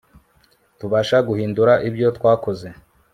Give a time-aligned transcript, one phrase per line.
[0.79, 2.67] tubasha guhindura ibyo twakoze